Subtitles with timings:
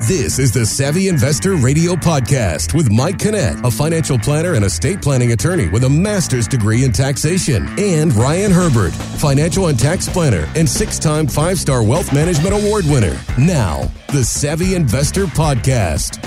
[0.00, 5.00] This is the Savvy Investor Radio Podcast with Mike Kinnett, a financial planner and estate
[5.00, 10.50] planning attorney with a master's degree in taxation, and Ryan Herbert, financial and tax planner
[10.54, 13.18] and six time five star wealth management award winner.
[13.38, 16.22] Now, the Savvy Investor Podcast.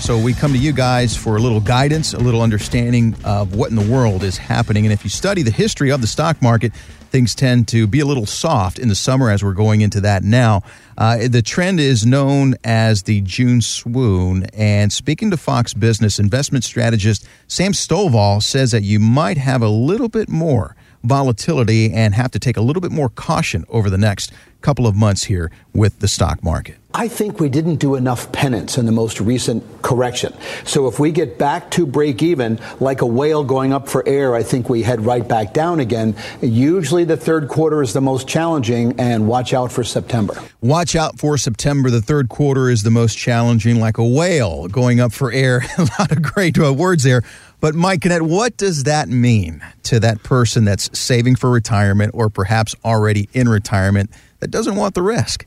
[0.00, 3.70] So we come to you guys for a little guidance, a little understanding of what
[3.70, 4.84] in the world is happening.
[4.84, 6.72] And if you study the history of the stock market,
[7.14, 10.24] things tend to be a little soft in the summer as we're going into that
[10.24, 10.64] now.
[10.98, 14.46] Uh, the trend is known as the June swoon.
[14.52, 19.68] And speaking to Fox Business, investment strategist Sam Stovall says that you might have a
[19.68, 20.74] little bit more
[21.04, 24.96] volatility and have to take a little bit more caution over the next couple of
[24.96, 26.78] months here with the stock market.
[26.96, 30.32] I think we didn't do enough penance in the most recent correction.
[30.64, 34.36] So if we get back to break even, like a whale going up for air,
[34.36, 36.14] I think we head right back down again.
[36.40, 40.40] Usually the third quarter is the most challenging, and watch out for September.
[40.60, 41.90] Watch out for September.
[41.90, 45.64] The third quarter is the most challenging, like a whale going up for air.
[45.78, 47.22] a lot of great uh, words there.
[47.60, 52.30] But Mike Kinnett, what does that mean to that person that's saving for retirement or
[52.30, 55.44] perhaps already in retirement that doesn't want the risk?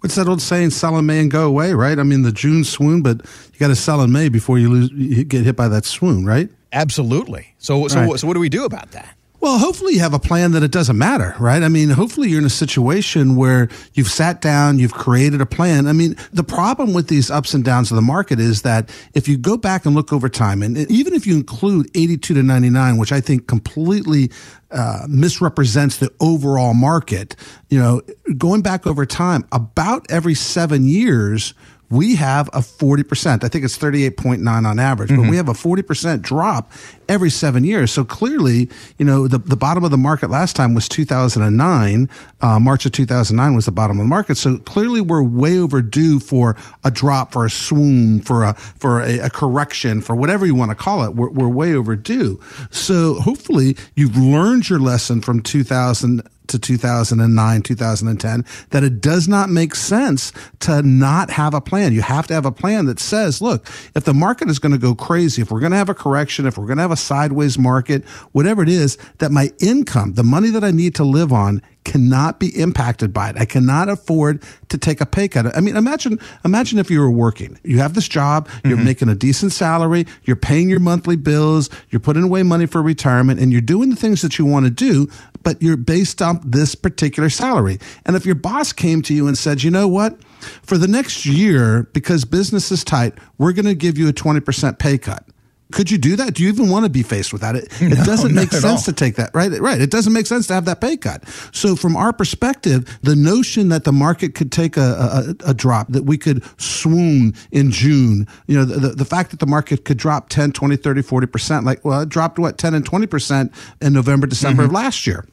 [0.00, 0.70] What's that old saying?
[0.70, 1.98] Sell in May and go away, right?
[1.98, 3.16] I mean, the June swoon, but
[3.52, 6.24] you got to sell in May before you lose, you get hit by that swoon,
[6.24, 6.48] right?
[6.72, 7.54] Absolutely.
[7.58, 8.20] So, so, Right.
[8.20, 9.16] so what do we do about that?
[9.40, 11.62] Well, hopefully you have a plan that it doesn't matter, right?
[11.62, 15.86] I mean, hopefully you're in a situation where you've sat down, you've created a plan.
[15.86, 19.28] I mean, the problem with these ups and downs of the market is that if
[19.28, 22.96] you go back and look over time, and even if you include 82 to 99,
[22.96, 24.32] which I think completely
[24.72, 27.36] uh, misrepresents the overall market,
[27.68, 28.02] you know,
[28.36, 31.54] going back over time, about every seven years,
[31.90, 33.44] we have a 40%.
[33.44, 36.70] I think it's 38.9 on average, but we have a 40% drop
[37.08, 37.90] every seven years.
[37.90, 42.10] So clearly, you know, the, the bottom of the market last time was 2009.
[42.40, 44.36] Uh, March of 2009 was the bottom of the market.
[44.36, 49.20] So clearly we're way overdue for a drop, for a swoon, for a, for a,
[49.20, 51.14] a correction, for whatever you want to call it.
[51.14, 52.38] We're, we're way overdue.
[52.70, 59.50] So hopefully you've learned your lesson from 2000 to 2009, 2010, that it does not
[59.50, 61.92] make sense to not have a plan.
[61.92, 64.78] You have to have a plan that says, look, if the market is going to
[64.78, 66.96] go crazy, if we're going to have a correction, if we're going to have a
[66.96, 71.32] sideways market, whatever it is, that my income, the money that I need to live
[71.32, 73.36] on, cannot be impacted by it.
[73.38, 75.56] I cannot afford to take a pay cut.
[75.56, 77.58] I mean, imagine, imagine if you were working.
[77.64, 78.84] You have this job, you're mm-hmm.
[78.84, 83.40] making a decent salary, you're paying your monthly bills, you're putting away money for retirement,
[83.40, 85.08] and you're doing the things that you want to do,
[85.42, 87.78] but you're based on this particular salary.
[88.04, 90.22] And if your boss came to you and said, you know what?
[90.62, 94.78] For the next year, because business is tight, we're going to give you a 20%
[94.78, 95.24] pay cut.
[95.70, 96.34] Could you do that?
[96.34, 97.54] Do you even want to be faced with that?
[97.54, 99.52] It, it doesn't make sense to take that, right?
[99.60, 99.80] Right.
[99.80, 101.28] It doesn't make sense to have that pay cut.
[101.52, 105.88] So from our perspective, the notion that the market could take a, a, a drop,
[105.88, 109.98] that we could swoon in June, you know, the, the fact that the market could
[109.98, 113.52] drop 10, 20, 30, 40%, like, well, it dropped what, 10 and 20%
[113.82, 115.26] in November, December of last year.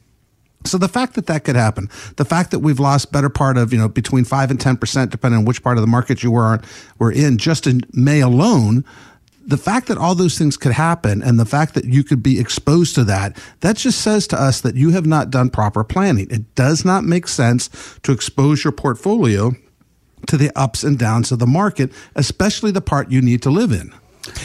[0.64, 3.72] So the fact that that could happen, the fact that we've lost better part of
[3.72, 6.32] you know between five and ten percent, depending on which part of the market you
[6.32, 6.60] were
[6.98, 8.84] were in, just in May alone,
[9.46, 12.40] the fact that all those things could happen, and the fact that you could be
[12.40, 16.26] exposed to that, that just says to us that you have not done proper planning.
[16.30, 17.70] It does not make sense
[18.02, 19.52] to expose your portfolio
[20.26, 23.70] to the ups and downs of the market, especially the part you need to live
[23.70, 23.94] in.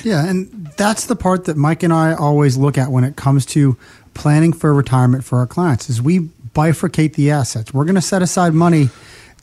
[0.04, 3.46] Yeah, and that's the part that Mike and I always look at when it comes
[3.48, 3.76] to
[4.14, 7.74] planning for retirement for our clients is we bifurcate the assets.
[7.74, 8.90] We're going to set aside money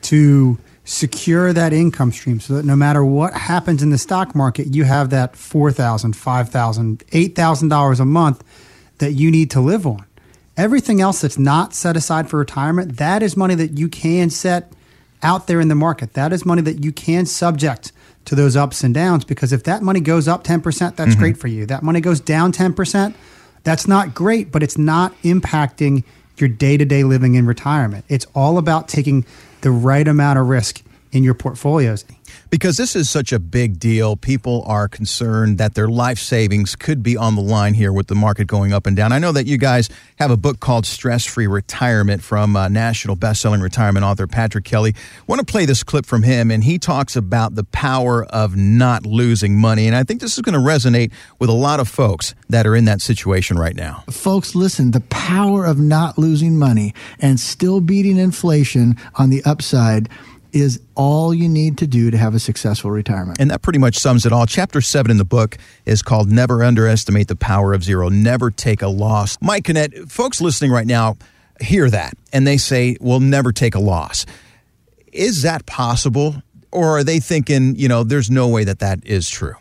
[0.02, 0.58] to
[0.88, 4.84] secure that income stream so that no matter what happens in the stock market, you
[4.84, 8.43] have that $4,000, $5,000, $8,000 a month
[8.97, 10.06] that you need to live on.
[10.56, 14.72] Everything else that's not set aside for retirement, that is money that you can set
[15.22, 16.15] out there in the market.
[16.15, 17.93] That is money that you can subject
[18.25, 21.20] to those ups and downs because if that money goes up 10%, that's mm-hmm.
[21.20, 21.66] great for you.
[21.66, 23.15] That money goes down 10%,
[23.62, 26.05] that's not great, but it's not impacting
[26.38, 28.06] your day to day living in retirement.
[28.09, 29.26] It's all about taking
[29.60, 30.82] the right amount of risk
[31.12, 32.04] in your portfolios.
[32.50, 37.02] Because this is such a big deal, people are concerned that their life savings could
[37.02, 39.12] be on the line here with the market going up and down.
[39.12, 43.16] I know that you guys have a book called Stress Free Retirement from uh, national
[43.16, 44.94] best-selling retirement author Patrick Kelly.
[45.26, 49.05] want to play this clip from him, and he talks about the power of not
[49.05, 49.87] losing money.
[49.87, 52.75] And I think this is going to resonate with a lot of folks that are
[52.75, 54.05] in that situation right now.
[54.10, 60.08] Folks, listen, the power of not losing money and still beating inflation on the upside
[60.52, 63.40] is all you need to do to have a successful retirement.
[63.40, 64.46] And that pretty much sums it all.
[64.46, 68.08] Chapter seven in the book is called Never Underestimate the Power of Zero.
[68.08, 69.36] Never take a loss.
[69.40, 71.16] Mike Kinnett, folks listening right now
[71.60, 74.26] hear that and they say, We'll never take a loss.
[75.12, 76.42] Is that possible?
[76.70, 79.54] or are they thinking, you know, there's no way that that is true?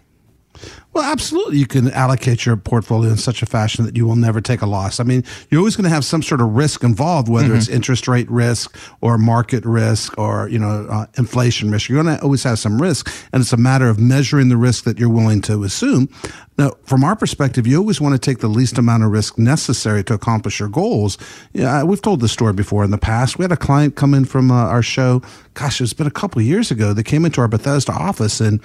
[0.97, 1.59] Well, absolutely.
[1.59, 4.65] You can allocate your portfolio in such a fashion that you will never take a
[4.65, 4.99] loss.
[4.99, 7.57] I mean, you're always going to have some sort of risk involved, whether mm-hmm.
[7.57, 11.87] it's interest rate risk or market risk or, you know, uh, inflation risk.
[11.87, 13.13] You're going to always have some risk.
[13.31, 16.09] And it's a matter of measuring the risk that you're willing to assume.
[16.57, 20.03] Now, from our perspective, you always want to take the least amount of risk necessary
[20.05, 21.19] to accomplish your goals.
[21.53, 23.37] Yeah, we've told this story before in the past.
[23.37, 25.21] We had a client come in from uh, our show.
[25.53, 26.91] Gosh, it's been a couple of years ago.
[26.93, 28.59] They came into our Bethesda office and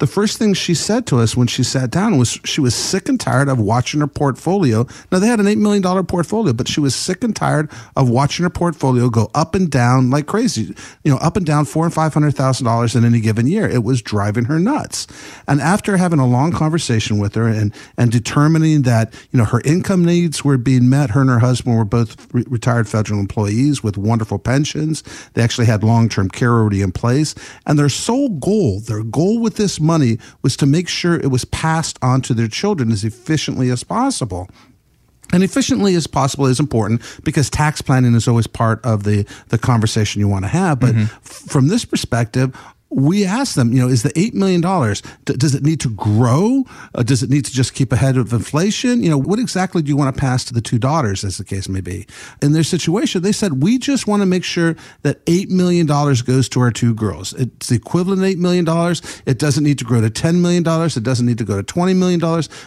[0.00, 3.08] the first thing she said to us when she sat down was she was sick
[3.08, 4.86] and tired of watching her portfolio.
[5.10, 8.42] Now they had an $8 million portfolio, but she was sick and tired of watching
[8.42, 10.74] her portfolio go up and down like crazy,
[11.04, 13.68] you know, up and down four and $500,000 in any given year.
[13.68, 15.06] It was driving her nuts.
[15.46, 19.60] And after having a long conversation with her and, and determining that, you know, her
[19.64, 23.82] income needs were being met, her and her husband were both re- retired federal employees
[23.82, 25.02] with wonderful pensions.
[25.34, 27.34] They actually had long-term care already in place.
[27.66, 31.44] And their sole goal, their goal with this money was to make sure it was
[31.60, 34.48] passed on to their children as efficiently as possible.
[35.30, 39.58] And efficiently as possible is important because tax planning is always part of the, the
[39.58, 40.80] conversation you want to have.
[40.80, 41.04] But mm-hmm.
[41.20, 42.56] from this perspective,
[42.90, 44.60] we asked them, you know, is the $8 million,
[45.24, 46.64] does it need to grow?
[46.92, 49.00] Uh, does it need to just keep ahead of inflation?
[49.02, 51.44] You know, what exactly do you want to pass to the two daughters, as the
[51.44, 52.06] case may be?
[52.42, 56.48] In their situation, they said, we just want to make sure that $8 million goes
[56.48, 57.32] to our two girls.
[57.34, 58.66] It's the equivalent of $8 million.
[59.24, 60.66] It doesn't need to grow to $10 million.
[60.66, 62.20] It doesn't need to go to $20 million.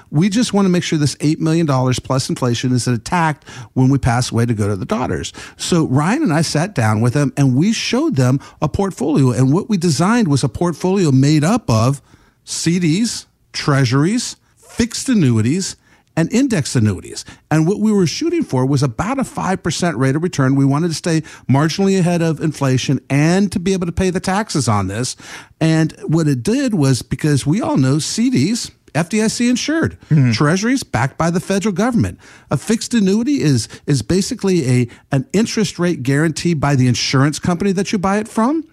[0.09, 3.97] We just want to make sure this $8 million plus inflation is attacked when we
[3.97, 5.33] pass away to go to the daughters.
[5.57, 9.51] So Ryan and I sat down with them and we showed them a portfolio and
[9.51, 12.01] what we designed designed was a portfolio made up of
[12.45, 15.75] CDs, treasuries, fixed annuities,
[16.15, 17.25] and index annuities.
[17.49, 20.55] And what we were shooting for was about a 5% rate of return.
[20.55, 24.19] We wanted to stay marginally ahead of inflation and to be able to pay the
[24.19, 25.15] taxes on this.
[25.59, 29.99] And what it did was because we all know CDs, FDIC insured.
[30.01, 30.33] Mm-hmm.
[30.33, 32.19] Treasuries backed by the federal government.
[32.51, 37.71] A fixed annuity is is basically a an interest rate guaranteed by the insurance company
[37.71, 38.63] that you buy it from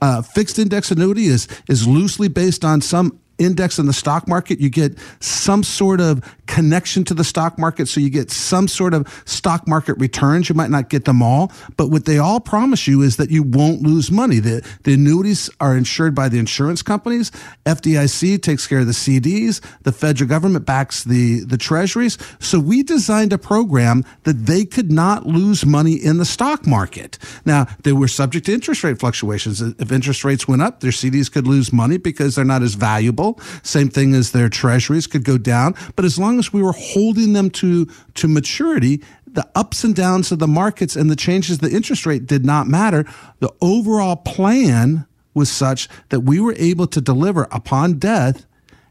[0.00, 4.60] uh, fixed index annuity is is loosely based on some index in the stock market,
[4.60, 7.88] you get some sort of connection to the stock market.
[7.88, 10.48] So you get some sort of stock market returns.
[10.48, 13.42] You might not get them all, but what they all promise you is that you
[13.42, 14.38] won't lose money.
[14.38, 17.30] The, the annuities are insured by the insurance companies.
[17.66, 19.60] FDIC takes care of the CDs.
[19.82, 22.18] The federal government backs the, the treasuries.
[22.40, 27.18] So we designed a program that they could not lose money in the stock market.
[27.44, 29.60] Now, they were subject to interest rate fluctuations.
[29.60, 33.27] If interest rates went up, their CDs could lose money because they're not as valuable
[33.62, 35.74] same thing as their treasuries could go down.
[35.96, 40.32] But as long as we were holding them to, to maturity, the ups and downs
[40.32, 43.04] of the markets and the changes the interest rate did not matter.
[43.40, 48.46] The overall plan was such that we were able to deliver upon death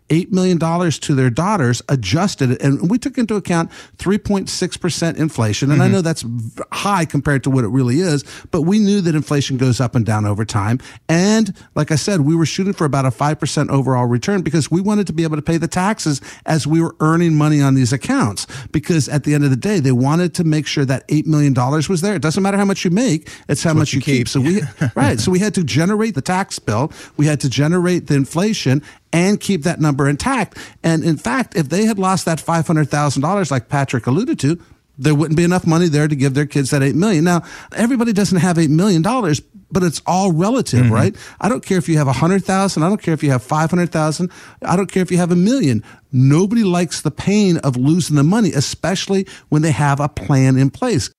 [0.10, 0.60] $8 million
[0.92, 2.62] to their daughters, adjusted it.
[2.62, 5.72] And we took into account 3.6% inflation.
[5.72, 5.88] And mm-hmm.
[5.88, 6.26] I know that's
[6.72, 10.06] high compared to what it really is, but we knew that inflation goes up and
[10.06, 10.80] down over time.
[11.10, 14.82] And like I said, we were shooting for about a 5% overall return because we
[14.82, 17.92] wanted to be able to pay the taxes as we were earning money on these
[17.92, 18.48] accounts.
[18.72, 21.54] Because at the end of the day, they wanted to make sure that $8 million
[21.54, 22.16] was there.
[22.16, 24.18] It doesn't matter how much you make, it's how much you keep.
[24.20, 24.30] keep.
[24.30, 24.62] So we,
[24.96, 25.20] right.
[25.20, 26.92] So we had to generate the tax bill.
[27.18, 28.82] We had to generate the inflation
[29.14, 30.58] and keep that number intact.
[30.84, 34.60] And in fact, if they had lost that $500,000, like Patrick alluded to,
[34.98, 37.24] there wouldn't be enough money there to give their kids that eight million.
[37.24, 37.44] Now,
[37.76, 39.40] everybody doesn't have eight million dollars,
[39.72, 40.94] but it's all relative, mm-hmm.
[40.94, 41.16] right?
[41.40, 42.84] I don't care if you have a hundred thousand.
[42.84, 44.32] I don't care if you have five hundred thousand.
[44.62, 45.84] I don't care if you have a million.
[46.12, 50.72] Nobody likes the pain of losing the money, especially when they have a plan in
[50.72, 51.12] place.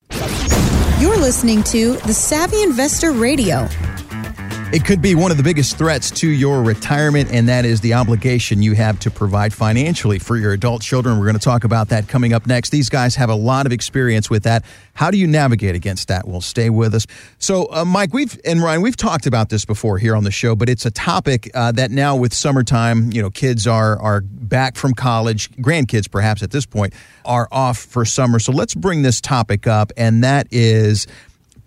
[0.99, 3.69] You're listening to the Savvy Investor Radio.
[4.71, 7.95] It could be one of the biggest threats to your retirement, and that is the
[7.95, 11.19] obligation you have to provide financially for your adult children.
[11.19, 12.69] We're going to talk about that coming up next.
[12.69, 14.67] These guys have a lot of experience with that.
[14.93, 16.29] How do you navigate against that?
[16.29, 17.07] Well, stay with us.
[17.39, 20.55] So, uh, Mike, we've and Ryan, we've talked about this before here on the show,
[20.55, 24.77] but it's a topic uh, that now with summertime, you know, kids are are back
[24.77, 26.93] from college, grandkids perhaps at this point
[27.25, 28.39] are off for summer.
[28.39, 31.07] So let's bring this topic up, and that is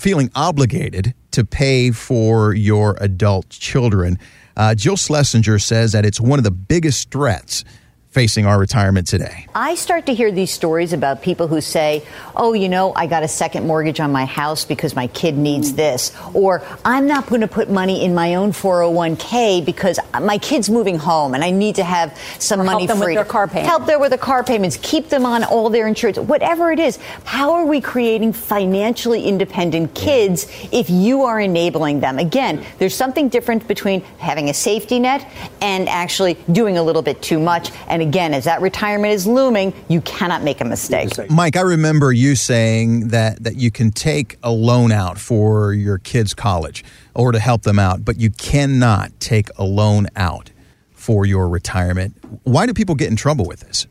[0.02, 4.18] feeling obligated to pay for your adult children.
[4.58, 7.64] Uh, Jill Schlesinger says that it's one of the biggest threats
[8.12, 9.48] facing our retirement today.
[9.56, 13.24] I start to hear these stories about people who say, oh, you know, I got
[13.24, 15.78] a second mortgage on my house because my kid needs hmm.
[15.78, 16.16] this.
[16.34, 20.98] Or I'm not going to put money in my own 401k because my kid's moving
[20.98, 23.16] home and I need to have some or money help them free.
[23.16, 23.70] with their car payments.
[23.70, 24.78] Help them with the car payments.
[24.82, 26.20] Keep them on all their insurance.
[26.20, 27.00] Whatever it is.
[27.24, 32.20] How are we creating financially independent kids if you are enabling them?
[32.20, 35.30] Again, there's something different between having a safety net
[35.62, 37.72] and actually doing a little bit too much.
[37.88, 41.10] And again, as that retirement is looming, you cannot make a mistake.
[41.30, 45.98] Mike, I remember you saying that, that you can take a loan out for your
[45.98, 50.52] kids' college or to help them out, but you cannot take a loan out
[50.92, 52.16] for your retirement.
[52.44, 53.88] Why do people get in trouble with this?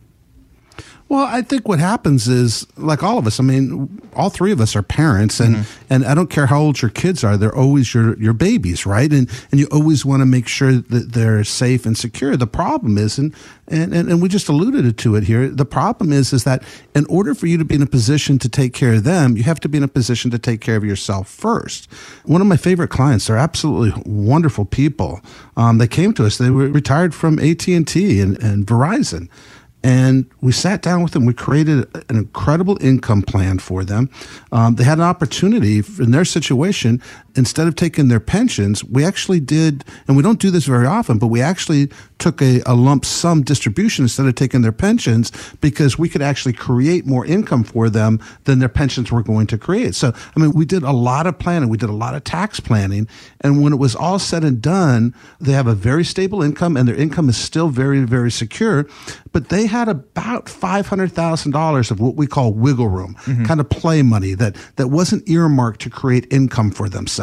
[1.10, 4.60] Well, I think what happens is, like all of us, I mean, all three of
[4.60, 5.92] us are parents, and, mm-hmm.
[5.92, 9.12] and I don't care how old your kids are, they're always your, your babies, right?
[9.12, 12.36] And, and you always want to make sure that they're safe and secure.
[12.36, 13.34] The problem is, and,
[13.66, 16.62] and, and we just alluded to it here, the problem is, is that
[16.94, 19.42] in order for you to be in a position to take care of them, you
[19.42, 21.90] have to be in a position to take care of yourself first.
[22.24, 25.22] One of my favorite clients, they're absolutely wonderful people.
[25.56, 27.74] Um, they came to us, they were retired from AT&T
[28.20, 29.28] and, and Verizon
[29.82, 31.25] and we sat down with them.
[31.25, 34.10] We created an incredible income plan for them.
[34.52, 37.02] Um, they had an opportunity in their situation.
[37.37, 41.18] Instead of taking their pensions, we actually did, and we don't do this very often,
[41.18, 45.99] but we actually took a, a lump sum distribution instead of taking their pensions because
[45.99, 49.94] we could actually create more income for them than their pensions were going to create.
[49.94, 51.68] So, I mean, we did a lot of planning.
[51.68, 53.08] We did a lot of tax planning.
[53.40, 56.87] And when it was all said and done, they have a very stable income and
[56.87, 58.87] their income is still very, very secure.
[59.32, 63.44] But they had about $500,000 of what we call wiggle room, mm-hmm.
[63.44, 67.19] kind of play money that, that wasn't earmarked to create income for themselves.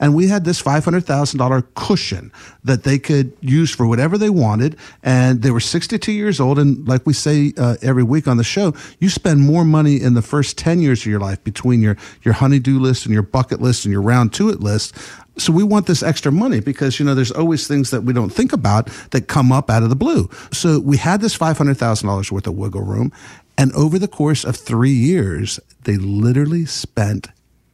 [0.00, 2.32] And we had this $500,000 cushion
[2.64, 4.76] that they could use for whatever they wanted.
[5.02, 6.58] And they were 62 years old.
[6.58, 10.14] And like we say uh, every week on the show, you spend more money in
[10.14, 13.60] the first 10 years of your life between your, your honeydew list and your bucket
[13.60, 14.96] list and your round to it list
[15.38, 18.30] so we want this extra money because you know there's always things that we don't
[18.30, 20.28] think about that come up out of the blue.
[20.52, 23.12] So we had this five hundred thousand dollars worth of wiggle room,
[23.56, 27.28] and over the course of three years, they literally spent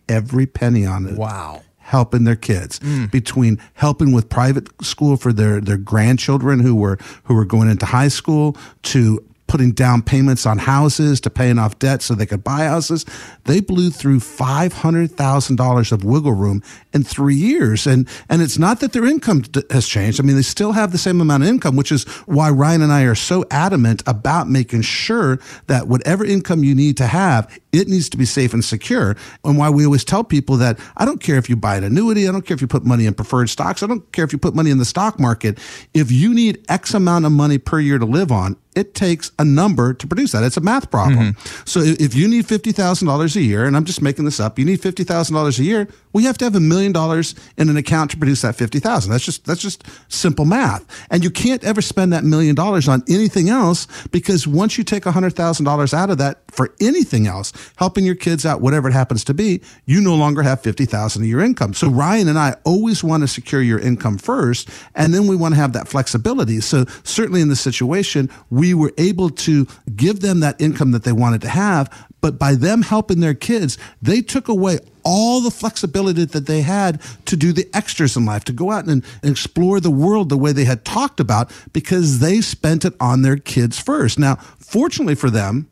[0.09, 1.17] every penny on it.
[1.17, 3.11] Wow helping their kids mm.
[3.11, 7.85] between helping with private school for their their grandchildren who were who were going into
[7.85, 12.43] high school to putting down payments on houses to paying off debt so they could
[12.43, 13.05] buy houses.
[13.45, 17.87] They blew through $500,000 of wiggle room in three years.
[17.87, 20.19] And, and it's not that their income has changed.
[20.19, 22.93] I mean, they still have the same amount of income, which is why Ryan and
[22.93, 27.89] I are so adamant about making sure that whatever income you need to have, it
[27.89, 29.17] needs to be safe and secure.
[29.45, 32.29] And why we always tell people that I don't care if you buy an annuity.
[32.29, 33.83] I don't care if you put money in preferred stocks.
[33.83, 35.59] I don't care if you put money in the stock market.
[35.93, 39.45] If you need X amount of money per year to live on, it takes a
[39.45, 40.43] number to produce that.
[40.43, 41.35] It's a math problem.
[41.35, 41.63] Mm-hmm.
[41.65, 44.81] So if you need $50,000 a year, and I'm just making this up, you need
[44.81, 48.17] $50,000 a year, well, you have to have a million dollars in an account to
[48.17, 49.11] produce that 50,000.
[49.11, 50.85] That's just, that's just simple math.
[51.11, 55.05] And you can't ever spend that million dollars on anything else because once you take
[55.05, 59.35] $100,000 out of that for anything else, helping your kids out, whatever it happens to
[59.35, 61.75] be, you no longer have 50,000 of your income.
[61.75, 65.55] So Ryan and I always want to secure your income first, and then we want
[65.55, 66.61] to have that flexibility.
[66.61, 71.05] So certainly in this situation, we we were able to give them that income that
[71.05, 72.09] they wanted to have.
[72.23, 76.99] But by them helping their kids, they took away all the flexibility that they had
[77.27, 80.53] to do the extras in life, to go out and, explore the world the way
[80.53, 84.19] they had talked about because they spent it on their kids first.
[84.19, 85.69] Now, fortunately for them,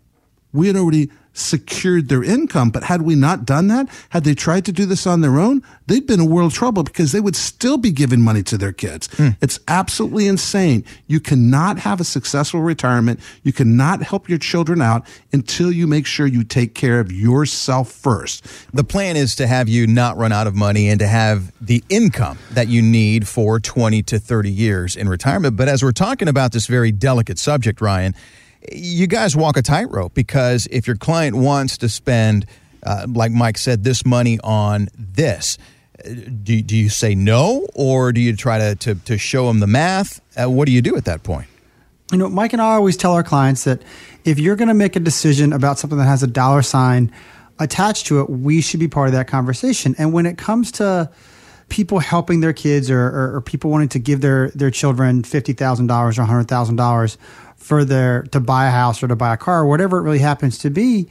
[0.52, 2.70] we had already secured their income.
[2.70, 5.62] But had we not done that, had they tried to do this on their own,
[5.86, 9.08] they'd been in world trouble because they would still be giving money to their kids.
[9.08, 9.36] Mm.
[9.40, 10.84] It's absolutely insane.
[11.06, 13.20] You cannot have a successful retirement.
[13.42, 17.90] You cannot help your children out until you make sure you take care of yourself
[17.90, 18.46] first.
[18.74, 21.82] The plan is to have you not run out of money and to have the
[21.88, 25.56] income that you need for 20 to 30 years in retirement.
[25.56, 28.14] But as we're talking about this very delicate subject, Ryan,
[28.71, 32.47] you guys walk a tightrope because if your client wants to spend,
[32.85, 35.59] uh, like Mike said, this money on this,
[36.04, 39.66] do, do you say no or do you try to, to, to show them the
[39.66, 40.21] math?
[40.37, 41.49] Uh, what do you do at that point?
[42.11, 43.83] You know, Mike and I always tell our clients that
[44.25, 47.11] if you're going to make a decision about something that has a dollar sign
[47.59, 49.95] attached to it, we should be part of that conversation.
[49.99, 51.11] And when it comes to
[51.69, 56.19] people helping their kids or, or, or people wanting to give their, their children $50,000
[56.19, 57.16] or $100,000,
[57.62, 60.19] for their to buy a house or to buy a car or whatever it really
[60.19, 61.09] happens to be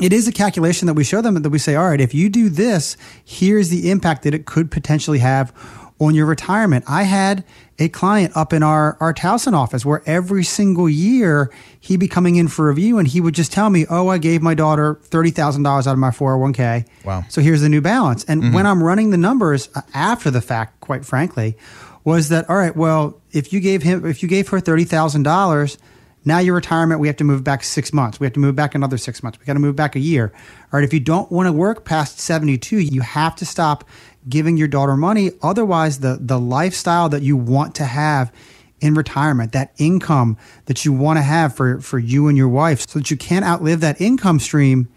[0.00, 2.30] it is a calculation that we show them that we say all right if you
[2.30, 5.52] do this here's the impact that it could potentially have
[6.00, 6.84] on your retirement.
[6.88, 7.44] I had
[7.78, 12.36] a client up in our, our Towson office where every single year he'd be coming
[12.36, 15.66] in for review and he would just tell me, Oh, I gave my daughter $30,000
[15.66, 16.86] out of my 401k.
[17.04, 17.24] Wow.
[17.28, 18.24] So here's the new balance.
[18.24, 18.54] And mm-hmm.
[18.54, 21.56] when I'm running the numbers uh, after the fact, quite frankly,
[22.04, 25.78] was that, all right, well, if you gave him, if you gave her $30,000,
[26.24, 28.20] now your retirement, we have to move back six months.
[28.20, 29.38] We have to move back another six months.
[29.38, 30.32] We got to move back a year.
[30.72, 30.84] All right.
[30.84, 33.84] If you don't want to work past 72, you have to stop
[34.28, 35.32] giving your daughter money.
[35.42, 38.32] Otherwise, the, the lifestyle that you want to have
[38.80, 40.36] in retirement, that income
[40.66, 43.44] that you want to have for, for you and your wife so that you can't
[43.44, 44.88] outlive that income stream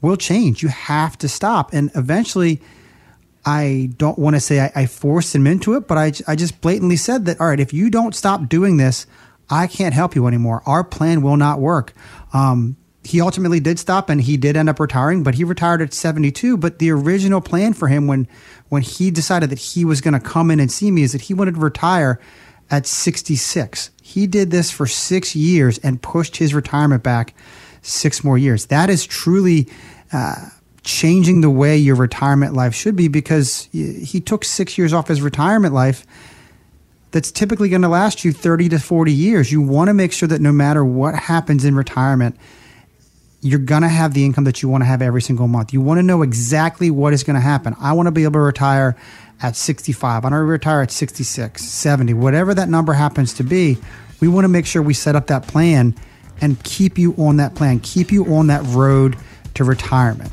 [0.00, 0.62] will change.
[0.62, 1.72] You have to stop.
[1.72, 2.60] And eventually,
[3.46, 6.60] I don't want to say I, I forced him into it, but I, I just
[6.60, 9.06] blatantly said that, all right, if you don't stop doing this,
[9.50, 10.62] I can't help you anymore.
[10.66, 11.92] Our plan will not work.
[12.32, 15.92] Um, he ultimately did stop and he did end up retiring, but he retired at
[15.92, 16.56] 72.
[16.56, 18.26] But the original plan for him when
[18.70, 21.22] when he decided that he was going to come in and see me is that
[21.22, 22.18] he wanted to retire
[22.70, 23.90] at 66.
[24.02, 27.34] He did this for six years and pushed his retirement back
[27.82, 28.66] six more years.
[28.66, 29.68] That is truly
[30.12, 30.48] uh,
[30.82, 35.20] changing the way your retirement life should be because he took six years off his
[35.20, 36.06] retirement life
[37.14, 39.52] that's typically going to last you 30 to 40 years.
[39.52, 42.36] You want to make sure that no matter what happens in retirement,
[43.40, 45.72] you're going to have the income that you want to have every single month.
[45.72, 47.76] You want to know exactly what is going to happen.
[47.80, 48.96] I want to be able to retire
[49.40, 50.24] at 65.
[50.24, 53.78] I want to retire at 66, 70, whatever that number happens to be.
[54.18, 55.94] We want to make sure we set up that plan
[56.40, 59.16] and keep you on that plan, keep you on that road
[59.54, 60.32] to retirement.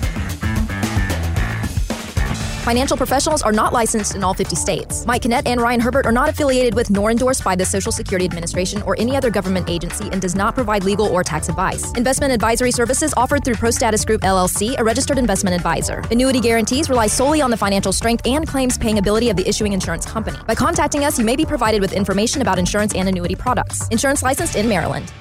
[2.61, 5.03] Financial professionals are not licensed in all 50 states.
[5.07, 8.25] Mike Kinnett and Ryan Herbert are not affiliated with nor endorsed by the Social Security
[8.25, 11.91] Administration or any other government agency and does not provide legal or tax advice.
[11.93, 16.03] Investment advisory services offered through ProStatus Group LLC, a registered investment advisor.
[16.11, 19.73] Annuity guarantees rely solely on the financial strength and claims paying ability of the issuing
[19.73, 20.37] insurance company.
[20.45, 23.87] By contacting us, you may be provided with information about insurance and annuity products.
[23.87, 25.11] Insurance licensed in Maryland.